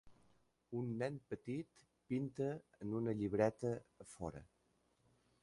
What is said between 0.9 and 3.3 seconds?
nen petit pinta en una